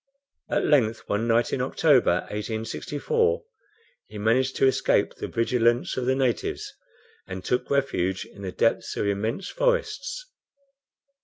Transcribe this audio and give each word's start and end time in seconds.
At 0.49 0.65
length 0.65 1.03
one 1.05 1.27
night 1.27 1.53
in 1.53 1.61
October, 1.61 2.21
1864, 2.31 3.43
he 4.07 4.17
managed 4.17 4.55
to 4.55 4.65
escape 4.65 5.13
the 5.13 5.27
vigilance 5.27 5.95
of 5.95 6.07
the 6.07 6.15
natives, 6.15 6.73
and 7.27 7.45
took 7.45 7.69
refuge 7.69 8.25
in 8.25 8.41
the 8.41 8.51
depths 8.51 8.97
of 8.97 9.05
immense 9.05 9.47
forests. 9.49 10.25